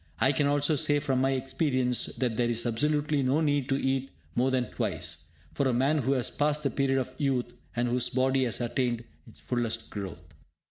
I 0.19 0.31
can 0.31 0.47
also 0.47 0.75
say 0.75 0.97
from 0.97 1.21
my 1.21 1.33
experience 1.33 2.07
that 2.17 2.35
there 2.35 2.49
is 2.49 2.65
absolutely 2.65 3.21
no 3.21 3.39
need 3.39 3.69
to 3.69 3.79
eat 3.79 4.09
more 4.33 4.49
than 4.49 4.65
twice, 4.71 5.27
for 5.53 5.67
a 5.67 5.73
man 5.73 5.99
who 5.99 6.13
has 6.13 6.31
passed 6.31 6.63
the 6.63 6.71
period 6.71 6.97
of 6.97 7.13
youth, 7.19 7.53
and 7.75 7.87
whose 7.87 8.09
body 8.09 8.45
has 8.45 8.61
attained 8.61 9.03
its 9.27 9.39
fullest 9.39 9.91
growth. 9.91 10.33